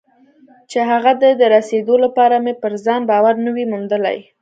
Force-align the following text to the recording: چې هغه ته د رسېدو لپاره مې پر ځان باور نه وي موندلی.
چې 0.69 0.79
هغه 0.89 1.13
ته 1.21 1.29
د 1.31 1.41
رسېدو 1.55 1.95
لپاره 2.05 2.35
مې 2.43 2.53
پر 2.61 2.73
ځان 2.85 3.01
باور 3.09 3.35
نه 3.45 3.51
وي 3.55 3.65
موندلی. 3.71 4.17